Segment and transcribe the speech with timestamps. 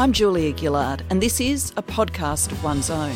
[0.00, 3.14] I'm Julia Gillard, and this is a podcast of one's own.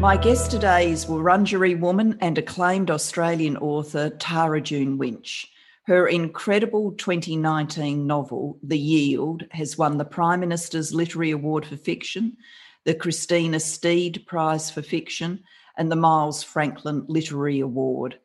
[0.00, 5.52] My guest today is Wiradjuri woman and acclaimed Australian author Tara June Winch.
[5.84, 12.36] Her incredible 2019 novel, The Yield, has won the Prime Minister's Literary Award for Fiction,
[12.82, 15.44] the Christina Stead Prize for Fiction,
[15.76, 18.18] and the Miles Franklin Literary Award.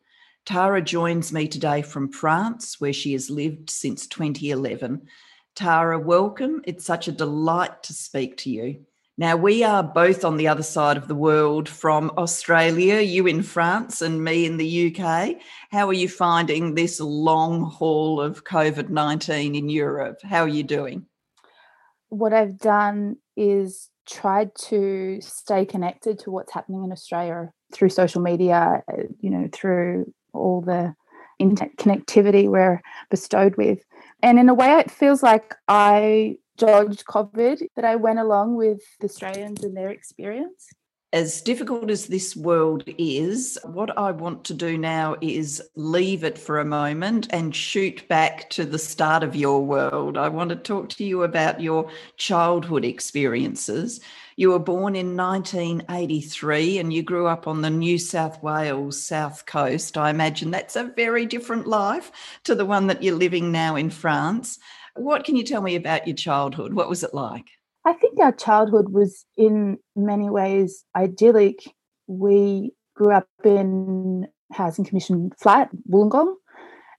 [0.45, 5.07] Tara joins me today from France, where she has lived since 2011.
[5.55, 6.61] Tara, welcome.
[6.65, 8.85] It's such a delight to speak to you.
[9.17, 13.41] Now, we are both on the other side of the world from Australia, you in
[13.41, 15.37] France and me in the UK.
[15.71, 20.19] How are you finding this long haul of COVID 19 in Europe?
[20.23, 21.05] How are you doing?
[22.09, 28.21] What I've done is tried to stay connected to what's happening in Australia through social
[28.21, 30.95] media, uh, you know, through all the
[31.39, 33.79] internet connectivity we're bestowed with.
[34.21, 38.81] And in a way, it feels like I dodged COVID, that I went along with
[39.03, 40.69] Australians and their experience.
[41.11, 46.39] As difficult as this world is, what I want to do now is leave it
[46.39, 50.17] for a moment and shoot back to the start of your world.
[50.17, 51.87] I want to talk to you about your
[52.17, 53.99] childhood experiences.
[54.35, 59.45] You were born in 1983 and you grew up on the New South Wales south
[59.45, 59.97] coast.
[59.97, 62.11] I imagine that's a very different life
[62.45, 64.59] to the one that you're living now in France.
[64.95, 66.73] What can you tell me about your childhood?
[66.73, 67.45] What was it like?
[67.85, 71.59] I think our childhood was in many ways idyllic.
[72.07, 76.35] We grew up in housing commission flat, Wollongong,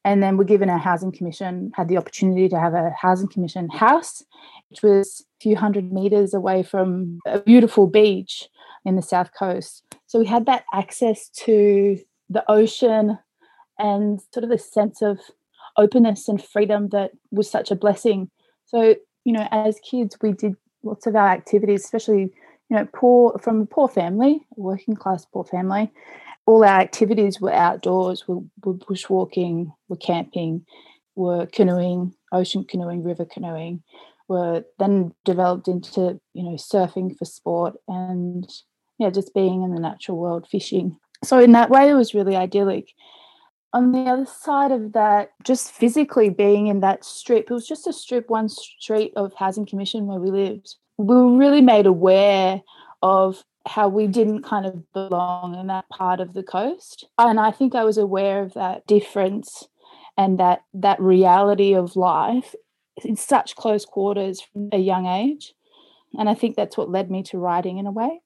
[0.05, 3.69] and then we're given a housing commission, had the opportunity to have a housing commission
[3.71, 4.23] house,
[4.69, 8.49] which was a few hundred meters away from a beautiful beach
[8.85, 9.83] in the south coast.
[10.07, 11.99] So we had that access to
[12.29, 13.19] the ocean
[13.79, 15.19] and sort of a sense of
[15.77, 18.31] openness and freedom that was such a blessing.
[18.67, 22.31] So, you know, as kids, we did lots of our activities, especially,
[22.69, 25.91] you know, poor from a poor family, working class poor family
[26.47, 28.25] all our activities were outdoors.
[28.29, 30.67] We were bushwalking, we were camping,
[31.15, 33.83] were canoeing, ocean canoeing, river canoeing.
[34.27, 38.51] Were then developed into you know surfing for sport and
[38.99, 40.97] yeah, just being in the natural world, fishing.
[41.23, 42.93] So in that way, it was really idyllic.
[43.73, 47.87] On the other side of that, just physically being in that strip, it was just
[47.87, 50.77] a strip, one street of Housing Commission where we lived.
[50.97, 52.63] We were really made aware
[53.03, 57.07] of how we didn't kind of belong in that part of the coast.
[57.19, 59.67] And I think I was aware of that difference
[60.17, 62.55] and that that reality of life
[63.03, 65.55] in such close quarters from a young age.
[66.19, 68.21] And I think that's what led me to writing in a way.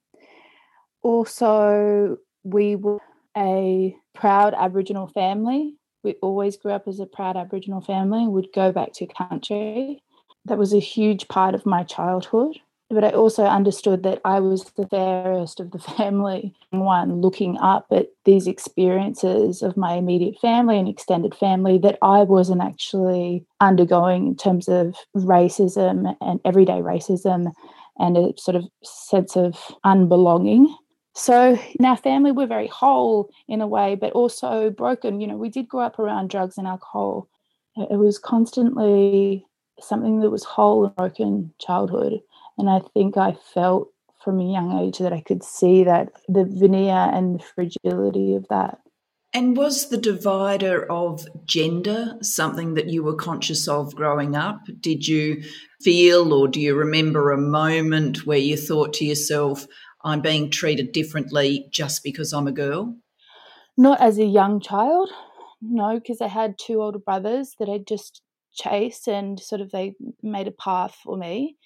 [1.03, 3.00] Also, we were
[3.37, 5.75] a proud Aboriginal family.
[6.03, 10.03] We always grew up as a proud Aboriginal family, would go back to country.
[10.44, 12.59] That was a huge part of my childhood
[12.91, 16.54] but I also understood that I was the fairest of the family.
[16.71, 22.22] One, looking up at these experiences of my immediate family and extended family that I
[22.22, 27.53] wasn't actually undergoing in terms of racism and everyday racism
[27.99, 30.72] and a sort of sense of unbelonging.
[31.15, 35.20] So in our family, we're very whole in a way, but also broken.
[35.20, 37.28] You know, we did grow up around drugs and alcohol.
[37.76, 39.44] It was constantly
[39.81, 42.20] something that was whole and broken childhood
[42.58, 43.88] and I think I felt
[44.22, 48.46] from a young age that I could see that the veneer and the fragility of
[48.49, 48.78] that.
[49.32, 54.60] And was the divider of gender something that you were conscious of growing up?
[54.81, 55.43] Did you
[55.81, 59.66] feel or do you remember a moment where you thought to yourself,
[60.02, 62.96] I'm being treated differently just because I'm a girl?
[63.76, 65.11] Not as a young child,
[65.61, 68.22] no, because I had two older brothers that I just
[68.54, 71.56] chased and sort of they made a path for me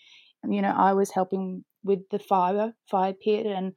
[0.48, 3.72] you know, I was helping with the fire fire pit and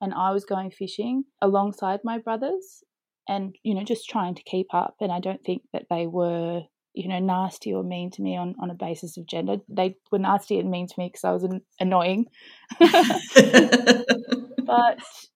[0.00, 2.84] and I was going fishing alongside my brothers
[3.28, 6.62] and you know just trying to keep up and I don't think that they were
[6.98, 9.58] you know, nasty or mean to me on, on a basis of gender.
[9.68, 12.26] They were nasty and mean to me because I was an, annoying.
[12.80, 12.98] but,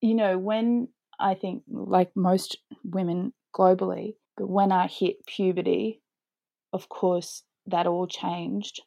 [0.00, 0.88] you know, when
[1.20, 6.00] I think, like most women globally, but when I hit puberty,
[6.72, 8.82] of course, that all changed.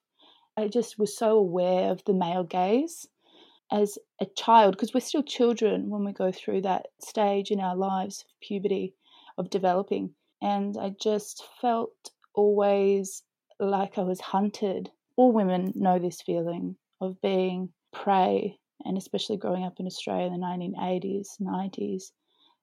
[0.58, 3.08] I just was so aware of the male gaze
[3.72, 7.76] as a child, because we're still children when we go through that stage in our
[7.76, 8.94] lives of puberty,
[9.38, 10.14] of developing.
[10.42, 13.24] And I just felt always
[13.60, 14.92] like I was hunted.
[15.18, 20.34] All women know this feeling of being prey, and especially growing up in Australia in
[20.34, 22.12] the 1980s, 90s,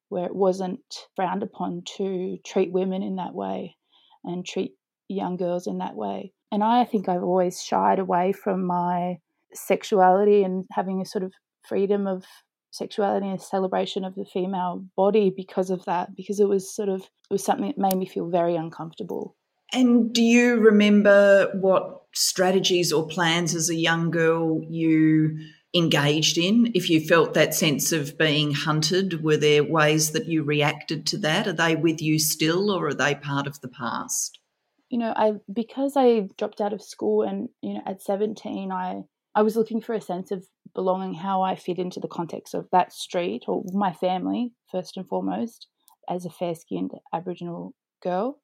[0.09, 0.81] where it wasn't
[1.17, 3.77] frowned upon to treat women in that way
[4.25, 4.77] and treat
[5.09, 6.33] young girls in that way.
[6.53, 9.17] And I think I've always shied away from my
[9.55, 11.33] sexuality and having a sort of
[11.67, 12.25] freedom of
[12.71, 17.01] sexuality and celebration of the female body because of that, because it was sort of
[17.01, 19.35] it was something that made me feel very uncomfortable.
[19.73, 25.39] And do you remember what strategies or plans as a young girl you
[25.75, 26.71] engaged in?
[26.75, 31.19] If you felt that sense of being hunted, were there ways that you reacted to
[31.19, 31.47] that?
[31.47, 34.39] Are they with you still or are they part of the past?
[34.93, 39.03] You know, I because I dropped out of school and, you know, at 17 I
[39.35, 42.69] I was looking for a sense of belonging, how I fit into the context of
[42.73, 45.67] that street or my family, first and foremost,
[46.09, 48.39] as a fair skinned Aboriginal girl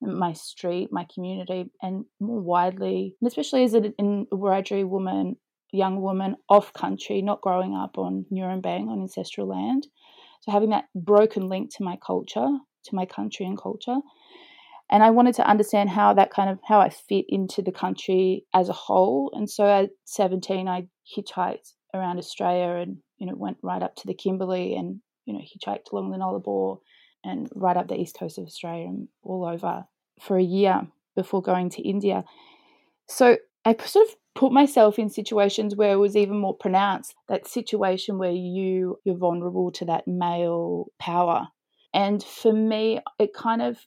[0.00, 4.02] my street, my community, and more widely, especially as a, a
[4.32, 5.36] Wiradjuri woman,
[5.72, 9.86] young woman off country, not growing up on Nurrumbang, on ancestral land.
[10.42, 12.48] So having that broken link to my culture,
[12.84, 13.96] to my country and culture.
[14.90, 18.44] And I wanted to understand how that kind of how I fit into the country
[18.54, 19.30] as a whole.
[19.34, 24.06] And so at 17, I hitchhiked around Australia and, you know, went right up to
[24.06, 26.78] the Kimberley and, you know, hitchhiked along the Nullarbor
[27.24, 29.84] and right up the east coast of Australia and all over
[30.20, 32.24] for a year before going to India.
[33.08, 37.46] So I sort of put myself in situations where it was even more pronounced that
[37.46, 41.48] situation where you you're vulnerable to that male power.
[41.94, 43.78] And for me, it kind of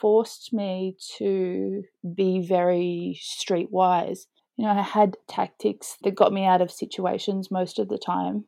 [0.00, 4.26] forced me to be very streetwise.
[4.56, 8.44] You know, I had tactics that got me out of situations most of the time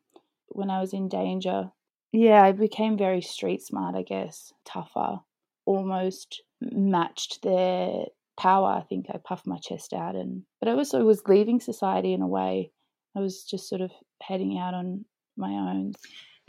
[0.48, 1.70] when I was in danger.
[2.12, 5.20] Yeah, I became very street smart, I guess, tougher,
[5.64, 8.06] almost matched their
[8.38, 8.68] power.
[8.68, 12.22] I think I puffed my chest out, and but I also was leaving society in
[12.22, 12.70] a way.
[13.16, 13.90] I was just sort of
[14.22, 15.04] heading out on
[15.36, 15.92] my own.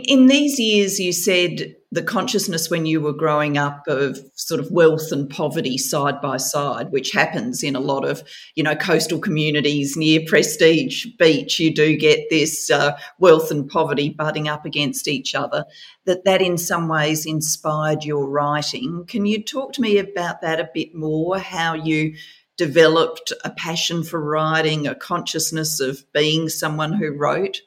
[0.03, 4.69] In these years, you said the consciousness when you were growing up of sort of
[4.69, 8.21] wealth and poverty side by side, which happens in a lot of,
[8.53, 11.59] you know, coastal communities near Prestige Beach.
[11.59, 15.65] You do get this uh, wealth and poverty butting up against each other.
[16.05, 19.03] That that in some ways inspired your writing.
[19.07, 21.39] Can you talk to me about that a bit more?
[21.39, 22.15] How you
[22.55, 27.61] developed a passion for writing, a consciousness of being someone who wrote?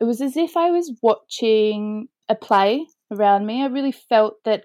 [0.00, 3.62] It was as if I was watching a play around me.
[3.62, 4.64] I really felt that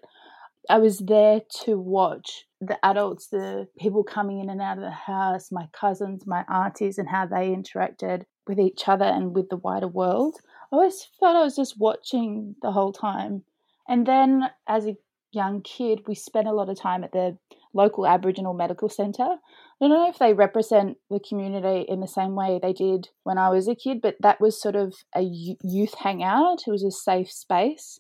[0.69, 4.91] I was there to watch the adults, the people coming in and out of the
[4.91, 9.57] house, my cousins, my aunties, and how they interacted with each other and with the
[9.57, 10.37] wider world.
[10.71, 13.43] I always felt I was just watching the whole time.
[13.87, 14.97] And then as a
[15.31, 17.37] young kid, we spent a lot of time at the
[17.75, 19.23] local Aboriginal medical centre.
[19.23, 19.37] I
[19.81, 23.49] don't know if they represent the community in the same way they did when I
[23.49, 26.63] was a kid, but that was sort of a youth hangout.
[26.65, 27.99] It was a safe space.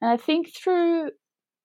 [0.00, 1.10] And I think through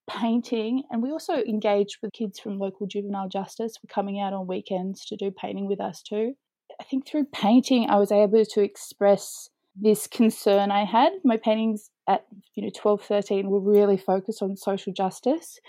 [0.10, 5.06] painting, and we also engaged with kids from local juvenile justice coming out on weekends
[5.06, 6.34] to do painting with us too.
[6.80, 11.14] I think through painting, I was able to express this concern I had.
[11.24, 15.60] My paintings at you know 12, 13 were really focused on social justice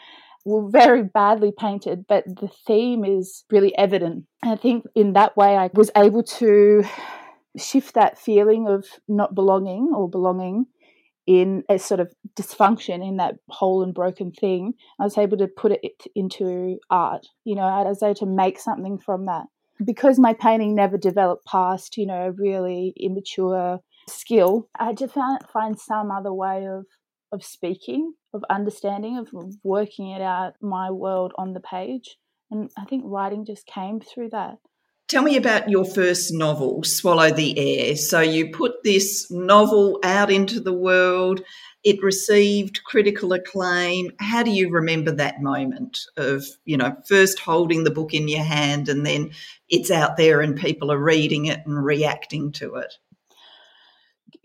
[0.46, 4.24] were very badly painted, but the theme is really evident.
[4.42, 6.84] And I think in that way, I was able to
[7.58, 10.66] shift that feeling of not belonging or belonging
[11.26, 14.74] in a sort of dysfunction in that whole and broken thing.
[15.00, 17.26] I was able to put it into art.
[17.44, 19.46] You know, I was able to make something from that.
[19.84, 25.08] Because my painting never developed past, you know, a really immature skill, I had to
[25.52, 26.86] find some other way of
[27.32, 29.28] of speaking, of understanding, of
[29.64, 32.16] working it out, my world on the page.
[32.50, 34.58] And I think writing just came through that.
[35.08, 37.96] Tell me about your first novel, Swallow the Air.
[37.96, 41.42] So you put this novel out into the world.
[41.84, 44.10] It received critical acclaim.
[44.18, 48.42] How do you remember that moment of, you know, first holding the book in your
[48.42, 49.30] hand and then
[49.68, 52.94] it's out there and people are reading it and reacting to it?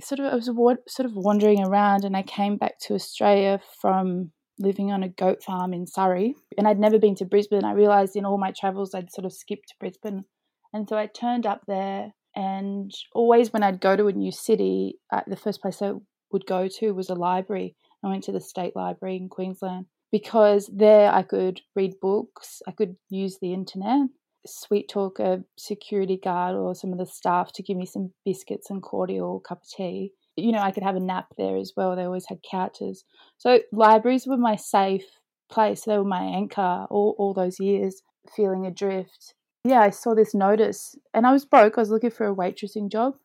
[0.01, 0.45] Sort of I was
[0.87, 5.43] sort of wandering around, and I came back to Australia from living on a goat
[5.43, 6.35] farm in Surrey.
[6.57, 7.65] And I'd never been to Brisbane.
[7.65, 10.25] I realised in all my travels I'd sort of skipped Brisbane.
[10.73, 14.99] And so I turned up there, and always when I'd go to a new city,
[15.11, 15.93] uh, the first place I
[16.31, 17.75] would go to was a library.
[18.03, 22.71] I went to the State Library in Queensland because there I could read books, I
[22.71, 24.07] could use the internet,
[24.45, 28.69] sweet talk a security guard or some of the staff to give me some biscuits
[28.69, 30.13] and cordial cup of tea.
[30.35, 31.95] You know, I could have a nap there as well.
[31.95, 33.03] They always had couches.
[33.37, 35.05] So libraries were my safe
[35.51, 35.83] place.
[35.83, 38.01] They were my anchor all, all those years,
[38.35, 39.35] feeling adrift.
[39.63, 41.77] Yeah, I saw this notice and I was broke.
[41.77, 43.15] I was looking for a waitressing job.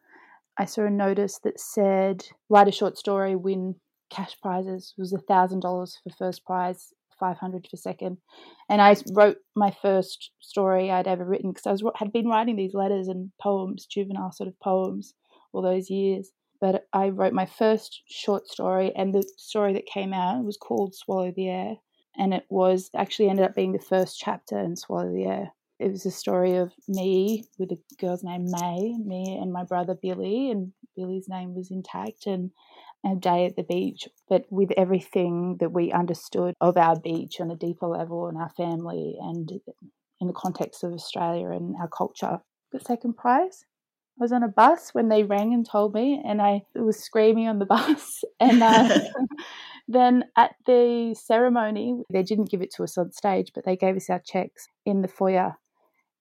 [0.58, 3.76] I saw a notice that said, write a short story, win
[4.11, 4.94] cash prizes.
[4.96, 5.62] It was $1,000
[6.02, 8.18] for first prize 500 per second.
[8.68, 12.56] And I wrote my first story I'd ever written because I was had been writing
[12.56, 15.14] these letters and poems, juvenile sort of poems,
[15.52, 16.30] all those years.
[16.61, 20.94] But I wrote my first short story, and the story that came out was called
[20.94, 21.75] Swallow the Air.
[22.18, 25.52] And it was actually ended up being the first chapter in Swallow the Air.
[25.78, 29.95] It was a story of me with a girl's name May, me and my brother
[29.95, 32.50] Billy, and Billy's name was intact, and
[33.04, 37.50] a day at the beach, but with everything that we understood of our beach on
[37.50, 39.50] a deeper level and our family and
[40.21, 42.40] in the context of Australia and our culture.
[42.73, 43.64] The second prize.
[44.18, 47.49] I was on a bus when they rang and told me, and I was screaming
[47.49, 48.25] on the bus.
[48.40, 49.00] And uh,
[49.88, 53.97] then at the ceremony, they didn't give it to us on stage, but they gave
[53.97, 55.56] us our checks in the foyer.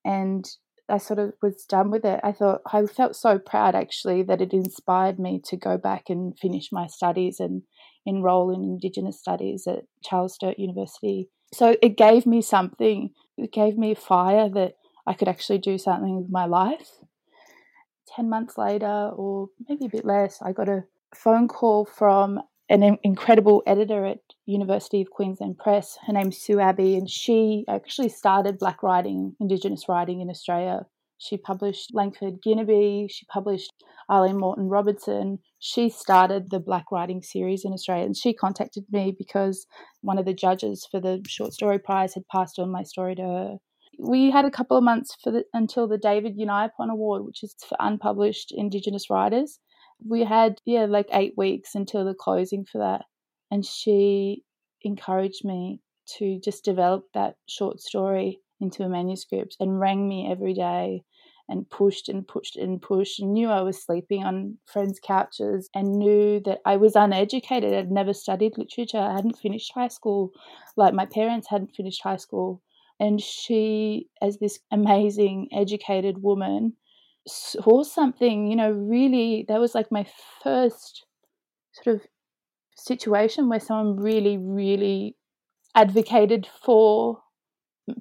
[0.05, 0.50] And
[0.88, 2.19] I sort of was done with it.
[2.24, 6.38] I thought I felt so proud actually that it inspired me to go back and
[6.38, 7.63] finish my studies and
[8.05, 11.29] enroll in Indigenous studies at Charles Sturt University.
[11.53, 14.74] So it gave me something, it gave me a fire that
[15.07, 17.00] I could actually do something with my life.
[18.15, 20.83] 10 months later, or maybe a bit less, I got a
[21.15, 25.98] phone call from an incredible editor at University of Queensland Press.
[26.07, 30.86] Her name's Sue Abbey, and she actually started black writing, Indigenous writing in Australia.
[31.17, 33.72] She published Langford Ginibi, she published
[34.10, 35.39] Aileen Moreton-Robinson.
[35.60, 39.65] She started the black writing series in Australia, and she contacted me because
[40.01, 43.22] one of the judges for the short story prize had passed on my story to
[43.22, 43.55] her.
[43.98, 47.55] We had a couple of months for the, until the David Unaipon Award, which is
[47.65, 49.60] for unpublished Indigenous writers
[50.07, 53.05] we had yeah like eight weeks until the closing for that
[53.51, 54.43] and she
[54.81, 55.79] encouraged me
[56.17, 61.03] to just develop that short story into a manuscript and rang me every day
[61.47, 66.00] and pushed and pushed and pushed and knew I was sleeping on friends' couches and
[66.00, 67.74] knew that I was uneducated.
[67.74, 68.97] I'd never studied literature.
[68.97, 70.31] I hadn't finished high school.
[70.75, 72.62] Like my parents hadn't finished high school.
[73.00, 76.74] And she, as this amazing educated woman,
[77.27, 80.05] saw something, you know, really, that was like my
[80.44, 81.05] first
[81.72, 82.01] sort of
[82.75, 85.15] situation where someone really, really
[85.74, 87.22] advocated for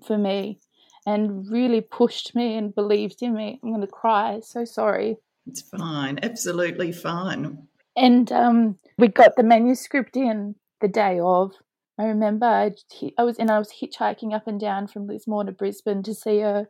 [0.06, 0.60] for me
[1.06, 3.60] and really pushed me and believed in me.
[3.62, 4.40] I'm going to cry.
[4.42, 5.16] So sorry.
[5.46, 6.18] It's fine.
[6.22, 7.66] Absolutely fine.
[7.96, 11.52] And um, we got the manuscript in the day of.
[11.98, 12.72] I remember I,
[13.18, 16.40] I was and I was hitchhiking up and down from Lismore to Brisbane to see
[16.40, 16.68] her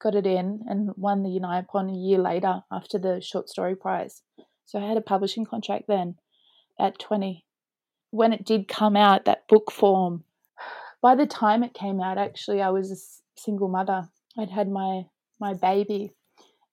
[0.00, 4.22] got it in and won the Unaipon a year later after the short story prize.
[4.64, 6.16] So I had a publishing contract then
[6.78, 7.44] at 20.
[8.10, 10.24] When it did come out, that book form,
[11.02, 14.08] by the time it came out, actually, I was a single mother.
[14.38, 15.02] I'd had my,
[15.40, 16.12] my baby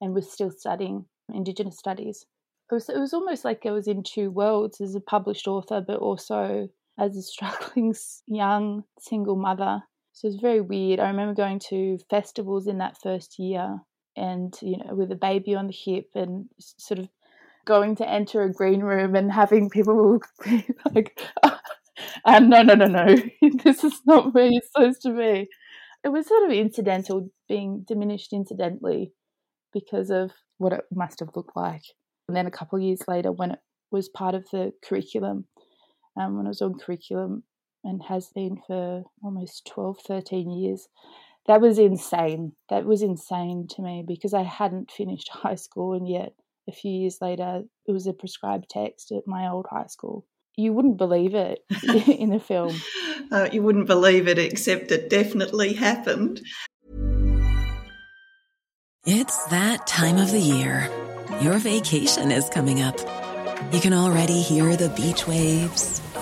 [0.02, 2.26] and was still studying Indigenous studies.
[2.72, 5.82] It was, it was almost like I was in two worlds as a published author,
[5.86, 7.94] but also as a struggling
[8.28, 11.00] young single mother so it's very weird.
[11.00, 13.80] I remember going to festivals in that first year
[14.16, 17.10] and, you know, with a baby on the hip and sort of
[17.66, 20.20] going to enter a green room and having people
[20.94, 23.16] like, oh, no, no, no, no,
[23.64, 25.50] this is not where you're supposed to be.
[26.04, 29.14] It was sort of incidental, being diminished incidentally
[29.74, 31.84] because of what it must have looked like.
[32.28, 35.46] And then a couple of years later, when it was part of the curriculum,
[36.20, 37.44] um, when I was on curriculum,
[37.84, 40.88] and has been for almost 12, 13 years.
[41.48, 42.54] That was insane.
[42.70, 46.34] That was insane to me because I hadn't finished high school, and yet
[46.68, 50.26] a few years later, it was a prescribed text at my old high school.
[50.56, 51.60] You wouldn't believe it
[52.08, 52.76] in the film.
[53.32, 56.42] Uh, you wouldn't believe it, except it definitely happened.
[59.06, 60.90] It's that time of the year.
[61.42, 62.98] Your vacation is coming up.
[63.74, 66.02] You can already hear the beach waves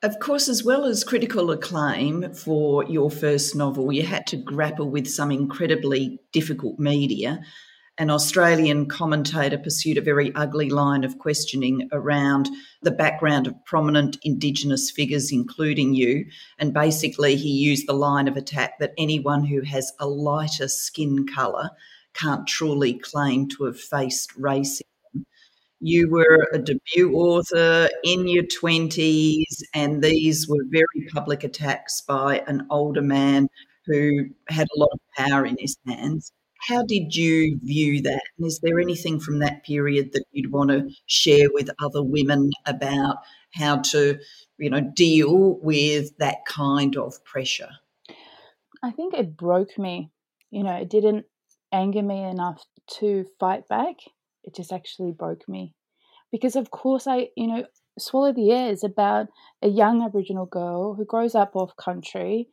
[0.00, 4.88] Of course, as well as critical acclaim for your first novel, you had to grapple
[4.88, 7.40] with some incredibly difficult media.
[7.98, 12.48] An Australian commentator pursued a very ugly line of questioning around
[12.80, 16.26] the background of prominent Indigenous figures, including you.
[16.60, 21.26] And basically, he used the line of attack that anyone who has a lighter skin
[21.26, 21.70] colour
[22.14, 24.82] can't truly claim to have faced racism
[25.80, 32.42] you were a debut author in your 20s, and these were very public attacks by
[32.46, 33.48] an older man
[33.86, 36.32] who had a lot of power in his hands.
[36.60, 38.22] How did you view that?
[38.36, 42.50] And is there anything from that period that you'd want to share with other women
[42.66, 43.18] about
[43.54, 44.18] how to,
[44.58, 47.70] you know, deal with that kind of pressure?
[48.82, 50.10] I think it broke me.
[50.50, 51.26] You know, it didn't
[51.72, 52.64] anger me enough
[52.98, 53.96] to fight back
[54.48, 55.74] it just actually broke me.
[56.32, 57.64] Because, of course, I, you know,
[57.98, 59.28] Swallow the Air is about
[59.62, 62.48] a young Aboriginal girl who grows up off country,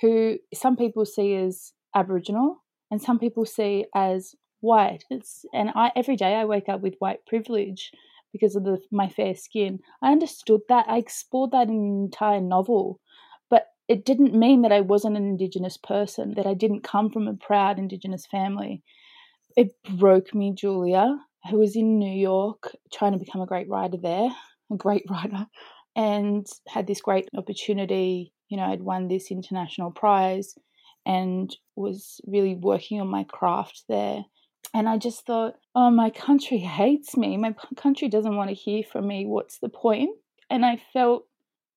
[0.00, 5.04] who some people see as Aboriginal and some people see as white.
[5.10, 7.92] It's, and I every day I wake up with white privilege
[8.32, 9.80] because of the, my fair skin.
[10.02, 10.86] I understood that.
[10.88, 13.00] I explored that in an entire novel.
[13.48, 17.26] But it didn't mean that I wasn't an Indigenous person, that I didn't come from
[17.26, 18.82] a proud Indigenous family.
[19.56, 21.18] It broke me, Julia,
[21.48, 24.28] who was in New York trying to become a great writer there,
[24.72, 25.46] a great writer,
[25.96, 28.32] and had this great opportunity.
[28.48, 30.54] You know, I'd won this international prize
[31.06, 34.24] and was really working on my craft there.
[34.74, 37.36] And I just thought, oh, my country hates me.
[37.36, 39.26] My country doesn't want to hear from me.
[39.26, 40.10] What's the point?
[40.48, 41.26] And I felt,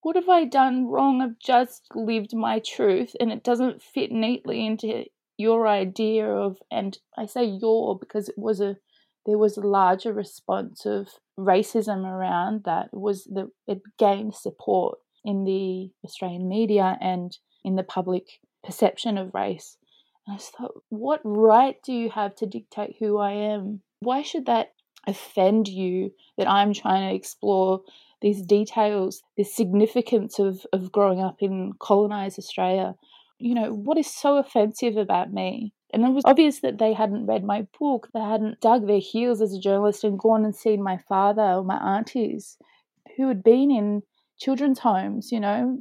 [0.02, 1.22] what have I done wrong?
[1.22, 5.06] I've just lived my truth and it doesn't fit neatly into
[5.38, 8.78] your idea of, and I say your because it was a
[9.26, 15.46] there was a larger response of racism around that was the it gained support in
[15.46, 19.78] the Australian media and in the public perception of race.
[20.26, 23.82] And I just thought, what right do you have to dictate who I am?
[24.00, 24.74] Why should that
[25.08, 27.82] offend you that I'm trying to explore
[28.22, 32.96] these details, the significance of, of growing up in colonized Australia?
[33.40, 35.74] You know, what is so offensive about me?
[35.94, 38.10] And it was obvious that they hadn't read my book.
[38.14, 41.64] They hadn't dug their heels as a journalist and gone and seen my father or
[41.64, 42.58] my aunties
[43.16, 44.02] who had been in
[44.40, 45.80] children's homes, you know.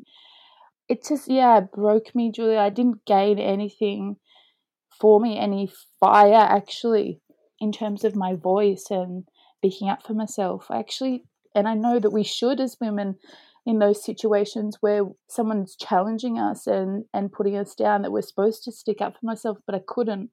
[0.88, 2.58] It just, yeah, broke me, Julia.
[2.58, 4.16] I didn't gain anything
[5.00, 5.70] for me, any
[6.00, 7.20] fire actually,
[7.60, 9.24] in terms of my voice and
[9.58, 10.66] speaking up for myself.
[10.70, 13.16] I actually, and I know that we should as women
[13.64, 18.64] in those situations where someone's challenging us and and putting us down that we're supposed
[18.64, 20.30] to stick up for myself but i couldn't.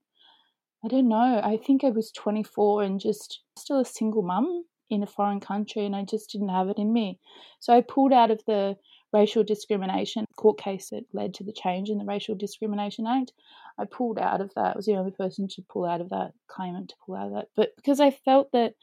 [0.84, 1.42] I don't know.
[1.44, 5.86] I think i was 24 and just still a single mum in a foreign country
[5.86, 7.20] and i just didn't have it in me.
[7.60, 8.78] So i pulled out of the
[9.14, 13.34] racial discrimination court case that led to the change in the racial discrimination act.
[13.80, 14.74] I pulled out of that.
[14.74, 17.34] I was the only person to pull out of that claimant to pull out of
[17.34, 17.48] that.
[17.56, 18.74] But because i felt that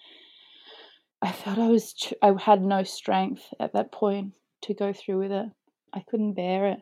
[1.23, 5.33] I felt I was I had no strength at that point to go through with
[5.33, 5.47] it.
[5.93, 6.79] I couldn't bear it.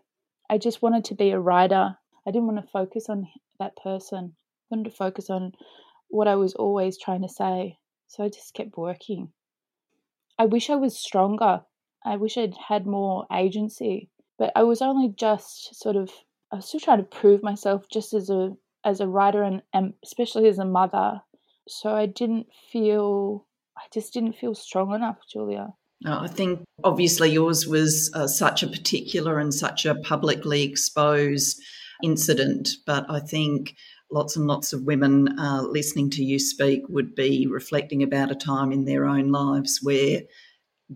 [0.50, 1.96] I just wanted to be a writer.
[2.26, 3.28] I didn't want to focus on
[3.60, 4.34] that person.
[4.34, 5.52] I wanted to focus on
[6.08, 7.78] what I was always trying to say.
[8.08, 9.32] So I just kept working.
[10.38, 11.62] I wish I was stronger.
[12.04, 14.10] I wish I'd had more agency.
[14.38, 16.10] But I was only just sort of
[16.50, 19.94] I was still trying to prove myself just as a as a writer and, and
[20.04, 21.22] especially as a mother.
[21.68, 25.74] So I didn't feel I just didn't feel strong enough, Julia.
[26.06, 31.60] I think obviously yours was uh, such a particular and such a publicly exposed
[32.02, 33.74] incident, but I think
[34.10, 38.34] lots and lots of women uh, listening to you speak would be reflecting about a
[38.34, 40.22] time in their own lives where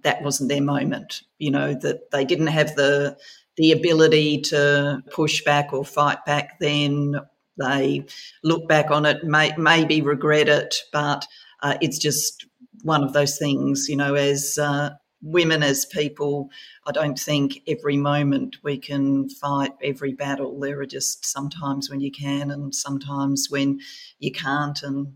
[0.02, 1.22] that wasn't their moment.
[1.38, 3.16] You know that they didn't have the
[3.56, 7.16] the ability to push back or fight back then.
[7.58, 8.04] They
[8.44, 11.26] look back on it, may, maybe regret it, but
[11.60, 12.46] uh, it's just
[12.82, 14.90] one of those things, you know, as uh,
[15.22, 16.50] women, as people,
[16.86, 20.58] I don't think every moment we can fight every battle.
[20.58, 23.80] There are just sometimes when you can and sometimes when
[24.18, 24.80] you can't.
[24.82, 25.14] And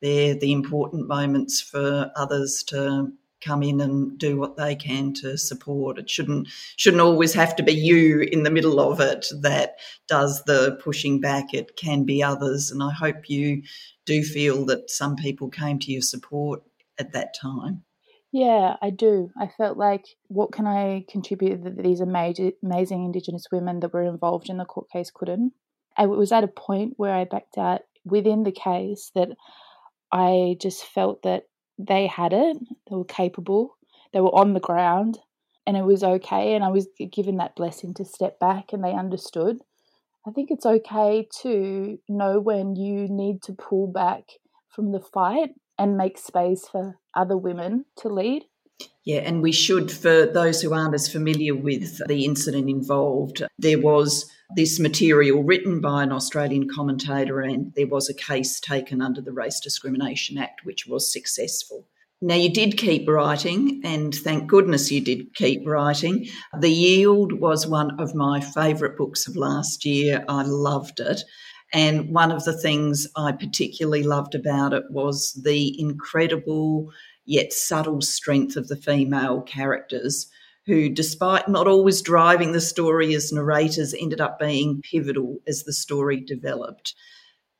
[0.00, 5.36] they're the important moments for others to come in and do what they can to
[5.36, 5.98] support.
[5.98, 9.76] It shouldn't shouldn't always have to be you in the middle of it that
[10.08, 11.52] does the pushing back.
[11.52, 13.62] It can be others, and I hope you
[14.06, 16.62] do feel that some people came to your support
[16.98, 17.84] at that time?
[18.32, 19.30] Yeah, I do.
[19.38, 24.48] I felt like, what can I contribute that these amazing, Indigenous women that were involved
[24.48, 25.52] in the court case couldn't?
[25.98, 29.28] I was at a point where I backed out within the case that
[30.10, 31.44] I just felt that
[31.78, 32.56] they had it,
[32.88, 33.76] they were capable,
[34.12, 35.18] they were on the ground,
[35.66, 36.54] and it was okay.
[36.54, 39.58] And I was given that blessing to step back and they understood.
[40.26, 44.24] I think it's okay to know when you need to pull back
[44.74, 45.50] from the fight
[45.82, 48.44] and make space for other women to lead.
[49.04, 53.80] Yeah, and we should, for those who aren't as familiar with the incident involved, there
[53.80, 59.20] was this material written by an Australian commentator, and there was a case taken under
[59.20, 61.88] the Race Discrimination Act, which was successful.
[62.20, 66.28] Now, you did keep writing, and thank goodness you did keep writing.
[66.56, 70.24] The Yield was one of my favourite books of last year.
[70.28, 71.22] I loved it.
[71.72, 76.92] And one of the things I particularly loved about it was the incredible
[77.24, 80.28] yet subtle strength of the female characters
[80.66, 85.72] who, despite not always driving the story as narrators, ended up being pivotal as the
[85.72, 86.94] story developed.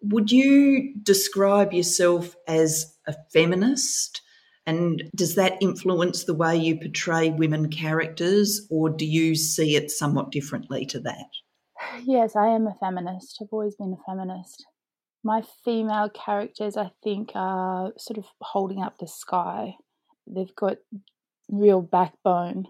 [0.03, 4.20] Would you describe yourself as a feminist?
[4.66, 9.90] And does that influence the way you portray women characters, or do you see it
[9.90, 11.27] somewhat differently to that?
[12.05, 13.38] Yes, I am a feminist.
[13.40, 14.66] I've always been a feminist.
[15.25, 19.77] My female characters, I think, are sort of holding up the sky.
[20.27, 20.79] They've got
[21.49, 22.66] real backbone.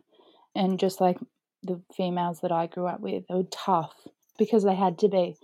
[0.55, 1.19] And just like
[1.63, 3.95] the females that I grew up with, they were tough
[4.39, 5.37] because they had to be.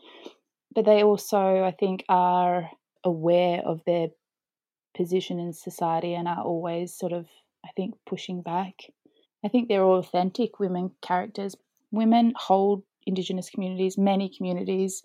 [0.74, 2.70] But they also, I think, are
[3.04, 4.08] aware of their
[4.96, 7.26] position in society and are always sort of,
[7.64, 8.74] I think, pushing back.
[9.44, 11.54] I think they're authentic women characters.
[11.90, 15.02] Women hold Indigenous communities, many communities,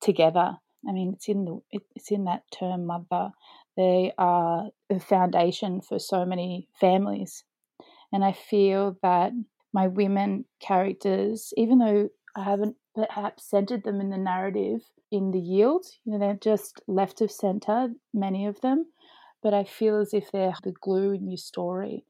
[0.00, 0.56] together.
[0.88, 3.32] I mean, it's in the it's in that term mother.
[3.76, 7.44] They are the foundation for so many families,
[8.12, 9.32] and I feel that
[9.72, 14.80] my women characters, even though I haven't perhaps centered them in the narrative
[15.10, 18.86] in the yield, you know, they're just left of center, many of them
[19.42, 22.04] but I feel as if they're the glue in your story.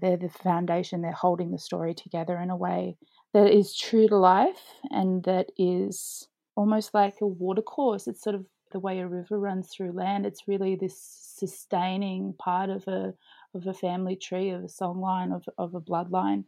[0.00, 2.96] They're the foundation, they're holding the story together in a way
[3.32, 8.06] that is true to life and that is almost like a watercourse.
[8.06, 10.26] It's sort of the way a river runs through land.
[10.26, 13.14] It's really this sustaining part of a
[13.54, 16.44] of a family tree, of a songline, of, of a bloodline.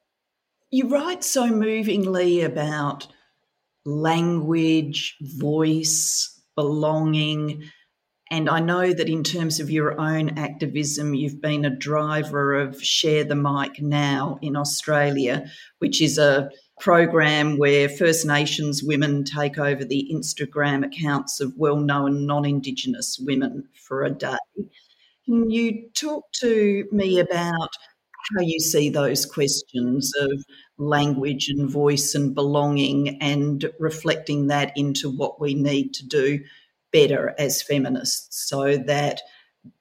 [0.71, 3.09] You write so movingly about
[3.85, 7.65] language, voice, belonging,
[8.33, 12.83] and I know that in terms of your own activism, you've been a driver of
[12.83, 15.45] Share the Mic Now in Australia,
[15.81, 21.77] which is a program where First Nations women take over the Instagram accounts of well
[21.77, 24.39] known non Indigenous women for a day.
[25.27, 27.69] Can you talk to me about
[28.35, 30.43] how you see those questions of
[30.79, 36.41] language and voice and belonging and reflecting that into what we need to do
[36.93, 39.21] better as feminists so that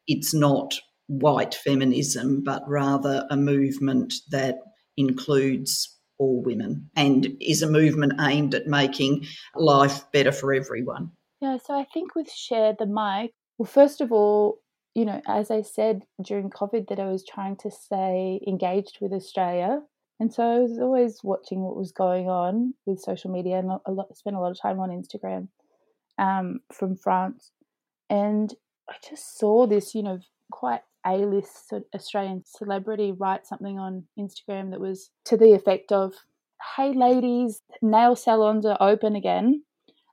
[0.08, 4.60] it's not white feminism, but rather a movement that
[4.98, 11.12] includes all women and is a movement aimed at making life better for everyone.
[11.42, 14.60] Yeah, so I think with Share the Mic, well, first of all,
[14.94, 19.14] you know, as I said during COVID, that I was trying to stay engaged with
[19.14, 19.82] Australia.
[20.20, 23.92] And so I was always watching what was going on with social media and a
[23.92, 25.48] lot, spent a lot of time on Instagram
[26.22, 27.52] um, from France.
[28.10, 28.54] And
[28.90, 30.20] I just saw this, you know,
[30.52, 36.14] quite A list Australian celebrity write something on Instagram that was to the effect of,
[36.78, 39.64] Hey ladies, nail salons are open again.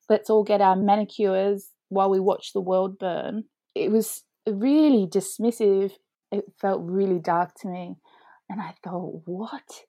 [0.09, 3.45] Let's all get our manicures while we watch the world burn.
[3.75, 5.93] It was really dismissive.
[6.33, 7.97] It felt really dark to me.
[8.49, 9.85] And I thought, what?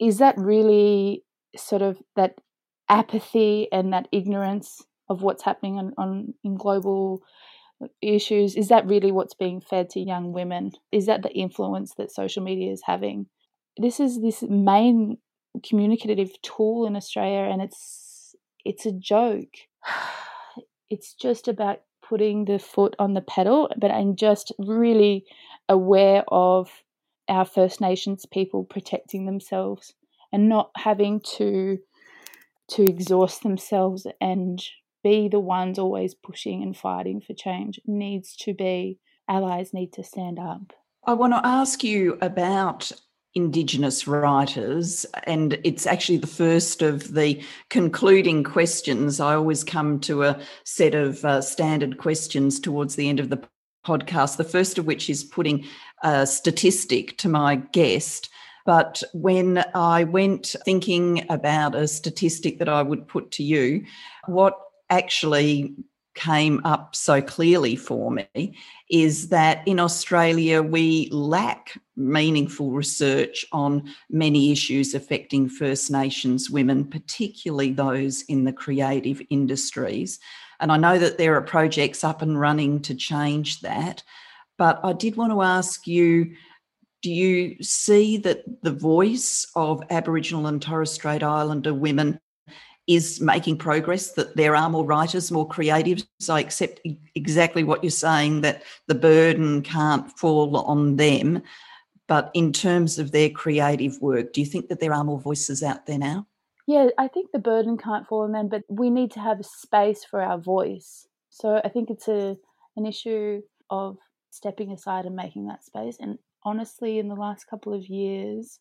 [0.00, 1.22] Is that really
[1.56, 2.40] sort of that
[2.88, 7.22] apathy and that ignorance of what's happening on, on in global
[8.00, 10.72] issues is that really what's being fed to young women?
[10.92, 13.26] Is that the influence that social media is having?
[13.76, 15.18] This is this main
[15.66, 19.54] communicative tool in australia and it's it's a joke.
[20.92, 25.24] It's just about putting the foot on the pedal but i'm just really
[25.68, 26.68] aware of
[27.28, 29.94] our first nations people protecting themselves
[30.32, 31.78] and not having to
[32.68, 34.60] to exhaust themselves and
[35.02, 37.80] be the ones always pushing and fighting for change.
[37.86, 40.72] needs to be allies need to stand up.
[41.06, 42.92] I want to ask you about
[43.34, 49.20] Indigenous writers, and it's actually the first of the concluding questions.
[49.20, 53.40] I always come to a set of uh, standard questions towards the end of the
[53.86, 55.64] podcast, the first of which is putting
[56.02, 58.28] a statistic to my guest.
[58.66, 63.84] But when I went thinking about a statistic that I would put to you,
[64.26, 64.58] what
[64.90, 65.74] actually
[66.14, 68.54] came up so clearly for me
[68.90, 76.84] is that in Australia we lack meaningful research on many issues affecting First Nations women,
[76.84, 80.18] particularly those in the creative industries.
[80.58, 84.02] And I know that there are projects up and running to change that.
[84.58, 86.34] But I did want to ask you
[87.02, 92.20] do you see that the voice of Aboriginal and Torres Strait Islander women
[92.90, 96.04] is making progress, that there are more writers, more creatives.
[96.28, 96.80] I accept
[97.14, 101.42] exactly what you're saying that the burden can't fall on them.
[102.08, 105.62] But in terms of their creative work, do you think that there are more voices
[105.62, 106.26] out there now?
[106.66, 109.44] Yeah, I think the burden can't fall on them, but we need to have a
[109.44, 111.06] space for our voice.
[111.28, 112.36] So I think it's a
[112.76, 113.98] an issue of
[114.30, 115.96] stepping aside and making that space.
[116.00, 118.58] And honestly, in the last couple of years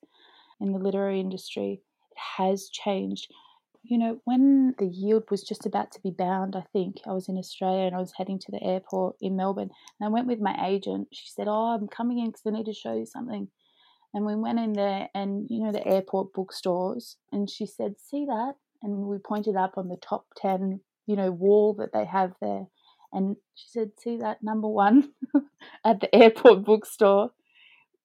[0.61, 3.31] in the literary industry, it has changed
[3.83, 7.29] you know, when the yield was just about to be bound, I think I was
[7.29, 9.69] in Australia and I was heading to the airport in Melbourne.
[9.99, 11.07] And I went with my agent.
[11.13, 13.47] She said, Oh, I'm coming in because I need to show you something.
[14.13, 17.15] And we went in there and, you know, the airport bookstores.
[17.31, 18.53] And she said, See that?
[18.83, 22.65] And we pointed up on the top 10, you know, wall that they have there.
[23.13, 25.11] And she said, See that number one
[25.85, 27.31] at the airport bookstore?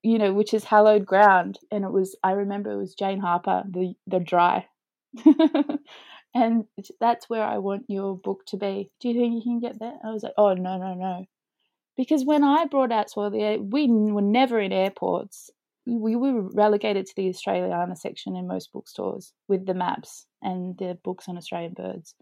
[0.04, 1.58] You know, which is hallowed ground.
[1.72, 4.66] And it was, I remember it was Jane Harper, the, the dry
[6.34, 6.64] and
[7.00, 8.90] that's where I want your book to be.
[9.00, 9.96] Do you think you can get there?
[10.04, 11.26] I was like, oh, no, no, no.
[11.96, 15.50] Because when I brought out Swallow the Air, we were never in airports.
[15.86, 20.98] We were relegated to the Australiana section in most bookstores with the maps and the
[21.04, 22.14] books on Australian birds.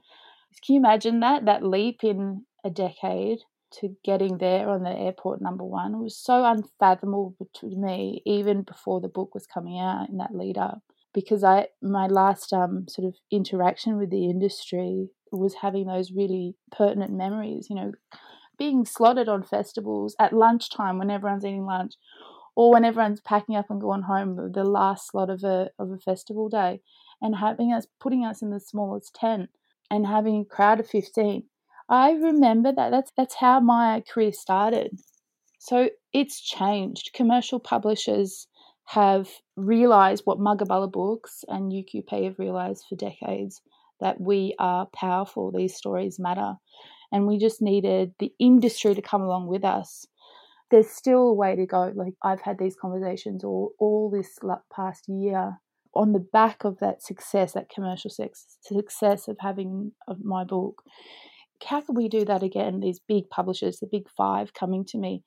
[0.64, 1.46] Can you imagine that?
[1.46, 3.38] That leap in a decade
[3.80, 6.02] to getting there on the airport number one.
[6.02, 10.58] Was so unfathomable to me, even before the book was coming out in that lead
[10.58, 10.82] up
[11.14, 16.56] because I my last um, sort of interaction with the industry was having those really
[16.70, 17.68] pertinent memories.
[17.70, 17.92] You know,
[18.58, 21.94] being slotted on festivals at lunchtime when everyone's eating lunch,
[22.54, 25.98] or when everyone's packing up and going home, the last slot of a of a
[25.98, 26.80] festival day,
[27.20, 29.50] and having us putting us in the smallest tent
[29.90, 31.44] and having a crowd of fifteen.
[31.88, 32.90] I remember that.
[32.90, 34.98] That's that's how my career started.
[35.58, 37.12] So it's changed.
[37.14, 38.46] Commercial publishers
[38.92, 39.26] have
[39.56, 43.62] realized what Magabala Books and UQP have realized for decades
[44.00, 46.56] that we are powerful, these stories matter.
[47.10, 50.04] And we just needed the industry to come along with us.
[50.70, 51.90] There's still a way to go.
[51.94, 54.38] Like I've had these conversations all, all this
[54.74, 55.58] past year
[55.94, 60.82] on the back of that success, that commercial success of having of my book.
[61.64, 62.80] How can we do that again?
[62.80, 65.22] These big publishers, the big five coming to me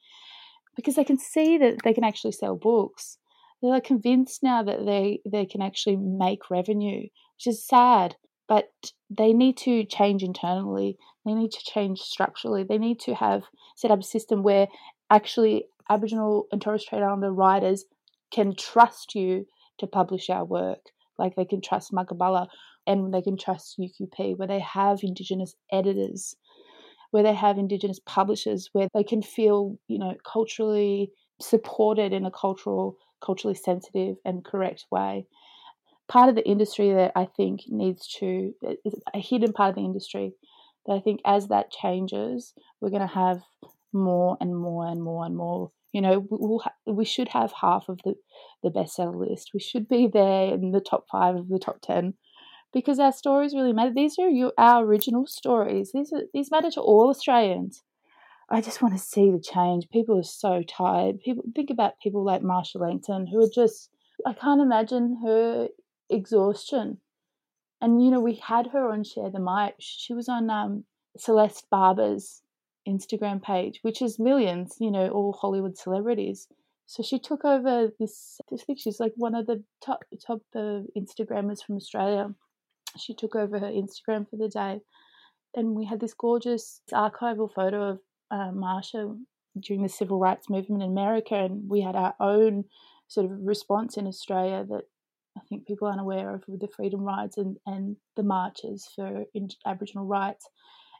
[0.75, 3.17] because they can see that they can actually sell books
[3.61, 8.15] they're convinced now that they they can actually make revenue, which is sad.
[8.47, 8.71] But
[9.09, 10.97] they need to change internally.
[11.25, 12.63] They need to change structurally.
[12.63, 13.43] They need to have
[13.75, 14.67] set up a system where
[15.09, 17.85] actually Aboriginal and Torres Strait Islander writers
[18.31, 19.47] can trust you
[19.79, 22.47] to publish our work, like they can trust Magabala
[22.87, 26.35] and they can trust UQP, where they have Indigenous editors,
[27.15, 32.29] where they have Indigenous publishers, where they can feel, you know, culturally supported in a
[32.29, 35.25] cultural culturally sensitive and correct way.
[36.09, 38.53] Part of the industry that I think needs to,
[39.13, 40.33] a hidden part of the industry
[40.85, 43.39] that I think as that changes, we're going to have
[43.93, 45.71] more and more and more and more.
[45.93, 48.15] You know, we'll ha- we should have half of the,
[48.61, 49.51] the bestseller list.
[49.53, 52.15] We should be there in the top five of the top 10
[52.75, 53.93] because our stories really matter.
[53.95, 55.93] These are your, our original stories.
[55.93, 57.83] These are, these matter to all Australians.
[58.49, 59.89] I just want to see the change.
[59.89, 61.21] People are so tired.
[61.21, 63.89] People think about people like Marcia Langton who are just
[64.25, 65.69] I can't imagine her
[66.09, 66.97] exhaustion.
[67.81, 69.75] And you know, we had her on Share the Mic.
[69.79, 70.83] She was on um,
[71.17, 72.41] Celeste Barber's
[72.87, 76.49] Instagram page, which is millions, you know, all Hollywood celebrities.
[76.87, 78.41] So she took over this.
[78.51, 82.35] I think she's like one of the top top uh, Instagrammers from Australia.
[82.97, 84.81] She took over her Instagram for the day,
[85.55, 87.99] and we had this gorgeous archival photo of
[88.31, 89.15] uh, Marcia
[89.59, 92.65] during the civil rights movement in America, and we had our own
[93.07, 94.83] sort of response in Australia that
[95.37, 99.25] I think people aren't aware of with the freedom rides and, and the marches for
[99.65, 100.47] Aboriginal rights.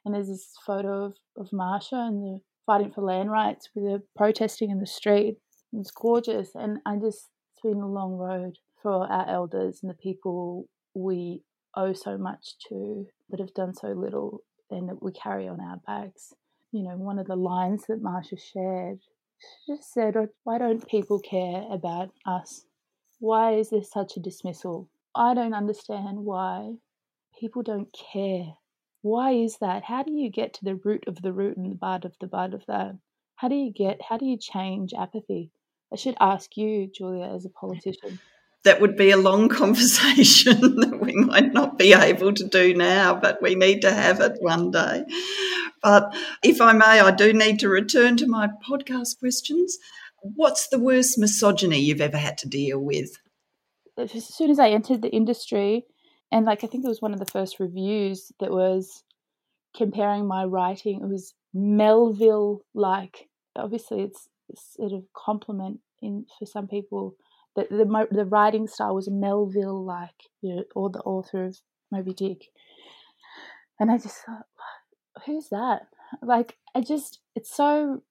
[0.04, 4.04] And there's this photo of, of Marcia and the fighting for land rights with the
[4.16, 5.38] protesting in the street.
[5.74, 9.96] It's gorgeous, and I just it's been a long road for our elders and the
[9.96, 11.42] people we
[11.76, 15.78] owe so much to but have done so little and that we carry on our
[15.88, 16.34] backs
[16.72, 19.00] you know, one of the lines that Marcia shared,
[19.40, 22.66] she just said, oh, Why don't people care about us?
[23.20, 24.90] Why is there such a dismissal?
[25.16, 26.74] I don't understand why
[27.40, 28.56] people don't care
[29.02, 29.84] why is that?
[29.84, 32.26] How do you get to the root of the root and the bud of the
[32.26, 32.96] bud of that?
[33.36, 35.52] How do you get, how do you change apathy?
[35.94, 38.20] I should ask you, Julia, as a politician.
[38.66, 43.16] That would be a long conversation that we might not be able to do now,
[43.16, 45.06] but we need to have it one day.
[45.82, 49.78] But if I may, I do need to return to my podcast questions.
[50.22, 53.18] What's the worst misogyny you've ever had to deal with?
[53.98, 55.86] As soon as I entered the industry,
[56.32, 59.04] and like I think it was one of the first reviews that was
[59.76, 61.02] comparing my writing.
[61.02, 63.30] It was Melville like.
[63.56, 64.28] Obviously, it's
[64.76, 67.16] sort of compliment in for some people
[67.56, 71.58] that the the writing style was Melville like, you know, or the author of
[71.92, 72.46] Moby Dick.
[73.80, 74.46] And I just thought,
[75.26, 75.88] who's that?
[76.22, 78.04] Like, I just, it's so.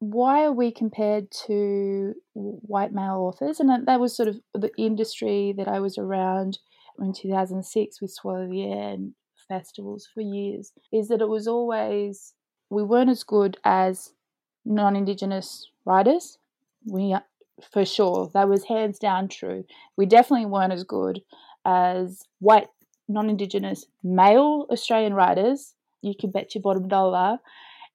[0.00, 3.58] Why are we compared to white male authors?
[3.58, 6.58] And that was sort of the industry that I was around
[6.98, 9.14] in 2006 with Swallow the Air and
[9.48, 12.34] festivals for years is that it was always
[12.70, 14.12] we weren't as good as
[14.64, 16.38] non-indigenous writers
[16.86, 17.14] we
[17.62, 18.30] for sure.
[18.34, 19.64] That was hands down true.
[19.96, 21.22] We definitely weren't as good
[21.64, 22.68] as white
[23.08, 25.74] non-indigenous male australian writers.
[26.02, 27.38] You can bet your bottom dollar.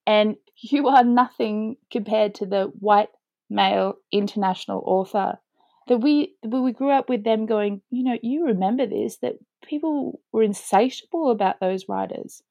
[0.05, 3.09] And you are nothing compared to the white
[3.49, 5.39] male international author.
[5.87, 10.19] That we we grew up with them going, you know, you remember this that people
[10.31, 12.43] were insatiable about those writers.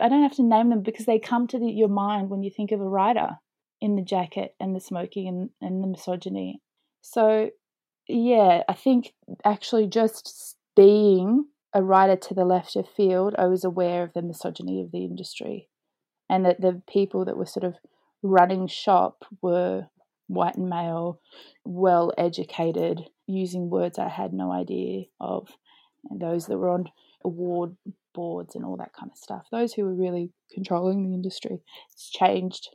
[0.00, 2.50] I don't have to name them because they come to the, your mind when you
[2.50, 3.38] think of a writer
[3.80, 6.60] in the jacket and the smoking and, and the misogyny.
[7.00, 7.50] So,
[8.08, 9.12] yeah, I think
[9.44, 14.22] actually just being a writer to the left of field, I was aware of the
[14.22, 15.68] misogyny of the industry
[16.28, 17.76] and that the people that were sort of
[18.22, 19.88] running shop were
[20.26, 21.20] white and male,
[21.64, 25.48] well educated, using words I had no idea of,
[26.10, 26.90] and those that were on
[27.24, 27.76] award
[28.14, 29.46] boards and all that kind of stuff.
[29.50, 31.60] Those who were really controlling the industry.
[31.92, 32.70] It's changed.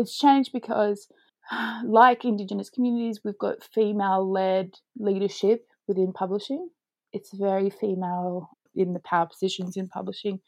[0.00, 1.08] It's changed because,
[1.84, 6.70] like Indigenous communities, we've got female led leadership within publishing.
[7.12, 10.40] It's very female in the power positions in publishing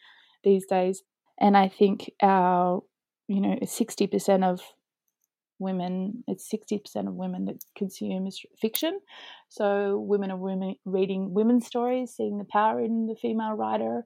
[0.42, 1.02] these days.
[1.38, 2.82] And I think our,
[3.28, 4.60] you know, 60% of
[5.58, 8.28] women it's 60% of women that consume
[8.60, 8.98] fiction
[9.48, 14.04] so women are women reading women's stories seeing the power in the female writer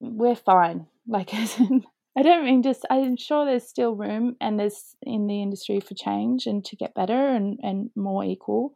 [0.00, 1.34] we're fine like
[2.16, 5.94] i don't mean just i'm sure there's still room and there's in the industry for
[5.94, 8.74] change and to get better and, and more equal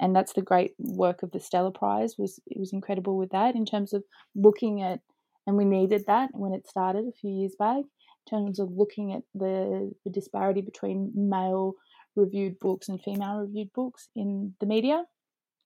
[0.00, 3.54] and that's the great work of the Stella Prize was it was incredible with that
[3.54, 4.02] in terms of
[4.34, 5.00] looking at
[5.46, 7.84] and we needed that when it started a few years back
[8.26, 11.74] in terms of looking at the, the disparity between male
[12.16, 15.04] reviewed books and female reviewed books in the media.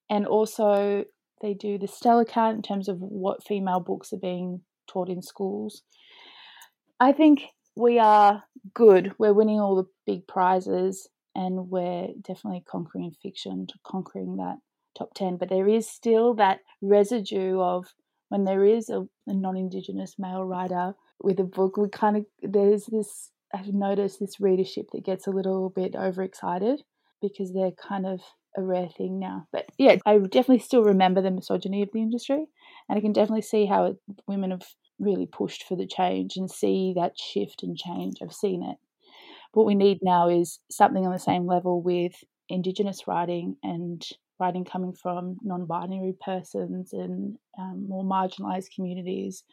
[0.09, 1.05] And also,
[1.41, 5.21] they do the Stella count in terms of what female books are being taught in
[5.21, 5.83] schools.
[6.99, 7.43] I think
[7.75, 9.13] we are good.
[9.17, 14.57] We're winning all the big prizes and we're definitely conquering fiction, conquering that
[14.97, 15.37] top 10.
[15.37, 17.85] But there is still that residue of
[18.27, 22.25] when there is a, a non Indigenous male writer with a book, we kind of
[22.41, 26.83] there's this I've noticed this readership that gets a little bit overexcited
[27.21, 28.21] because they're kind of
[28.55, 29.47] a rare thing now.
[29.51, 32.45] But yeah, I definitely still remember the misogyny of the industry,
[32.87, 34.65] and I can definitely see how it, women have
[34.99, 38.17] really pushed for the change and see that shift and change.
[38.21, 38.77] I've seen it.
[39.53, 42.13] What we need now is something on the same level with
[42.49, 44.05] Indigenous writing and
[44.39, 49.43] writing coming from non binary persons and um, more marginalised communities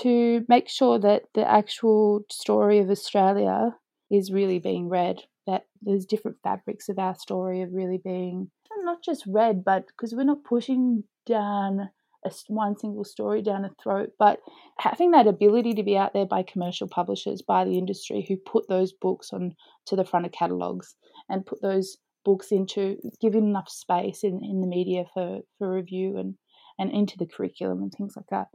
[0.00, 3.74] to make sure that the actual story of Australia
[4.10, 8.50] is really being read, that there's different fabrics of our story of really being
[8.86, 11.90] not just read, but because we're not pushing down
[12.26, 14.40] a, one single story down a throat, but
[14.78, 18.68] having that ability to be out there by commercial publishers, by the industry who put
[18.68, 19.54] those books on
[19.86, 20.94] to the front of catalogues
[21.28, 26.18] and put those books into giving enough space in, in the media for, for review
[26.18, 26.34] and,
[26.78, 28.48] and into the curriculum and things like that.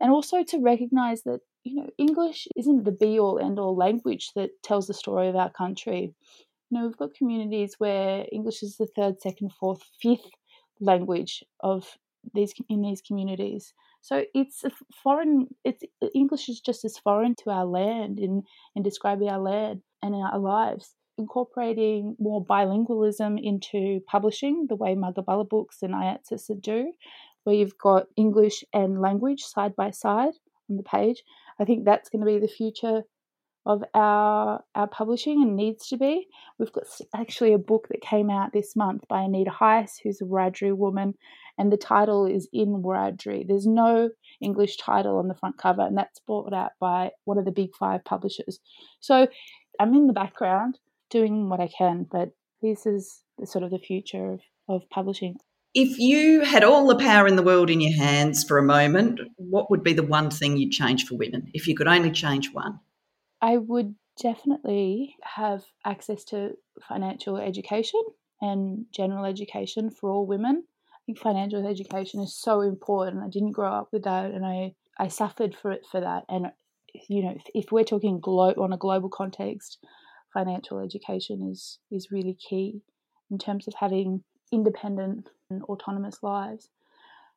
[0.00, 4.30] And also to recognize that you know english isn't the be all end all language
[4.34, 6.12] that tells the story of our country.
[6.70, 10.30] You know we've got communities where english is the third second fourth fifth
[10.80, 11.96] language of
[12.34, 14.64] these in these communities so it's
[15.02, 18.42] foreign it's uh, english is just as foreign to our land in
[18.74, 25.46] in describing our land and our lives incorporating more bilingualism into publishing the way Magabala
[25.46, 26.92] books and AIATSIS do
[27.44, 30.34] where you've got English and language side by side
[30.70, 31.22] on the page.
[31.58, 33.02] I think that's going to be the future
[33.64, 36.26] of our our publishing and needs to be.
[36.58, 40.24] We've got actually a book that came out this month by Anita Heiss, who's a
[40.24, 41.14] Wiradjuri woman,
[41.62, 43.46] and the title is in Wiradjuri.
[43.46, 44.10] There's no
[44.40, 47.70] English title on the front cover, and that's brought out by one of the big
[47.78, 48.58] five publishers.
[48.98, 49.28] So
[49.78, 52.30] I'm in the background doing what I can, but
[52.62, 55.36] this is the, sort of the future of, of publishing.
[55.72, 59.20] If you had all the power in the world in your hands for a moment,
[59.36, 62.52] what would be the one thing you'd change for women if you could only change
[62.52, 62.80] one?
[63.40, 66.54] I would definitely have access to
[66.88, 68.00] financial education
[68.40, 70.64] and general education for all women.
[71.18, 73.22] Financial education is so important.
[73.22, 76.24] I didn't grow up with that, and I I suffered for it for that.
[76.28, 76.52] And
[77.08, 79.78] you know, if, if we're talking glo- on a global context,
[80.32, 82.82] financial education is is really key
[83.30, 86.68] in terms of having independent and autonomous lives.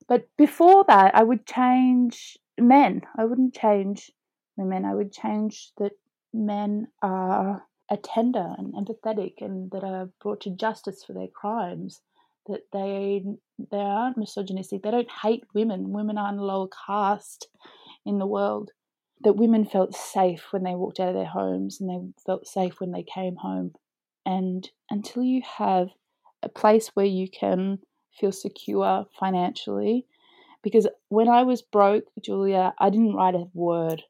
[0.07, 3.01] But before that, I would change men.
[3.17, 4.11] I wouldn't change
[4.57, 4.85] women.
[4.85, 5.93] I would change that
[6.33, 7.63] men are
[8.03, 12.01] tender and empathetic and that are brought to justice for their crimes.
[12.47, 13.23] That they
[13.71, 14.83] they aren't misogynistic.
[14.83, 15.91] They don't hate women.
[15.91, 17.47] Women aren't a lower caste
[18.05, 18.71] in the world.
[19.21, 22.79] That women felt safe when they walked out of their homes and they felt safe
[22.79, 23.71] when they came home.
[24.25, 25.89] And until you have
[26.43, 27.79] a place where you can
[28.19, 30.05] feel secure financially,
[30.61, 34.03] because when I was broke, Julia, I didn't write a word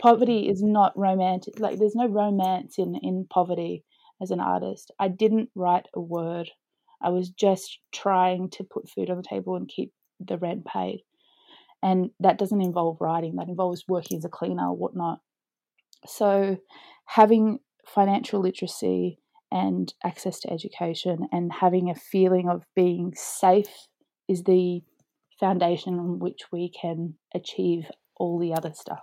[0.00, 0.50] poverty mm.
[0.50, 1.60] is not romantic.
[1.60, 3.84] Like there's no romance in in poverty
[4.20, 4.90] as an artist.
[4.98, 6.50] I didn't write a word.
[7.02, 11.02] I was just trying to put food on the table and keep the rent paid.
[11.82, 13.36] And that doesn't involve writing.
[13.36, 15.20] That involves working as a cleaner or whatnot.
[16.06, 16.58] So
[17.06, 19.18] having financial literacy
[19.50, 23.88] and access to education and having a feeling of being safe
[24.28, 24.82] is the
[25.40, 27.86] foundation on which we can achieve
[28.16, 29.00] all the other stuff.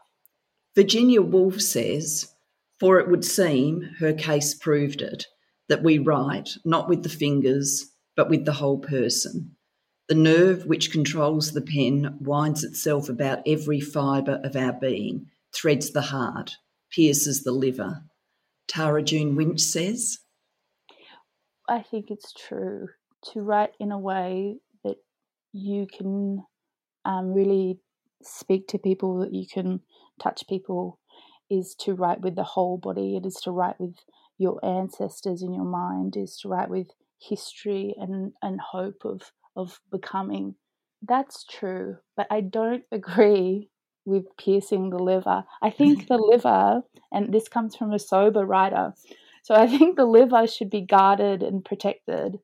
[0.76, 2.36] Virginia Woolf says,
[2.80, 5.26] For it would seem, her case proved it,
[5.70, 9.56] that we write not with the fingers, but with the whole person.
[10.08, 15.92] The nerve which controls the pen winds itself about every fibre of our being, threads
[15.92, 16.56] the heart,
[16.92, 18.04] pierces the liver.
[18.68, 20.20] Tara June Winch says,
[21.68, 22.88] I think it's true
[23.34, 24.98] to write in a way that
[25.52, 26.44] you can
[27.04, 27.80] um, really
[28.24, 29.82] speak to people, that you can
[30.22, 31.00] touch people
[31.50, 33.16] is to write with the whole body.
[33.16, 33.96] It is to write with
[34.38, 39.80] your ancestors in your mind, is to write with history and, and hope of, of
[39.92, 40.56] becoming.
[41.02, 43.70] That's true, but I don't agree
[44.06, 45.44] with piercing the liver.
[45.62, 46.82] I think the liver,
[47.12, 48.94] and this comes from a sober writer,
[49.44, 52.40] so I think the liver should be guarded and protected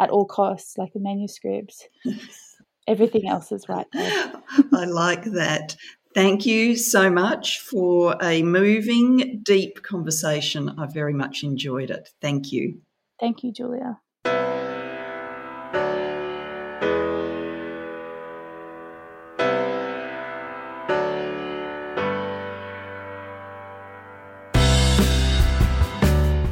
[0.00, 1.86] at all costs, like the manuscripts.
[2.88, 4.32] Everything else is right there.
[4.72, 5.76] I like that.
[6.16, 10.74] Thank you so much for a moving, deep conversation.
[10.78, 12.08] I very much enjoyed it.
[12.22, 12.80] Thank you.
[13.20, 13.98] Thank you, Julia.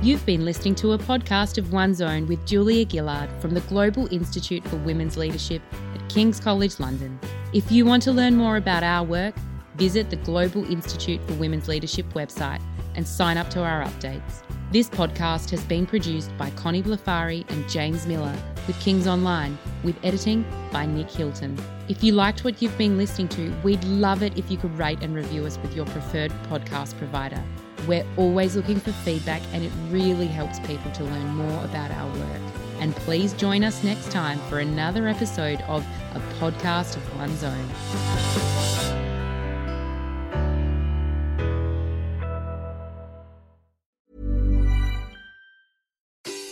[0.02, 4.12] You've been listening to a podcast of One's Own with Julia Gillard from the Global
[4.12, 5.62] Institute for Women's Leadership
[5.94, 7.18] at King's College London.
[7.54, 9.34] If you want to learn more about our work,
[9.76, 12.60] visit the Global Institute for Women's Leadership website
[12.94, 14.42] and sign up to our updates.
[14.70, 18.34] This podcast has been produced by Connie Blafari and James Miller
[18.66, 21.56] with Kings Online, with editing by Nick Hilton.
[21.88, 24.98] If you liked what you've been listening to, we'd love it if you could rate
[25.02, 27.42] and review us with your preferred podcast provider.
[27.86, 32.08] We're always looking for feedback, and it really helps people to learn more about our
[32.08, 32.40] work.
[32.80, 38.93] And please join us next time for another episode of A Podcast of One's Own.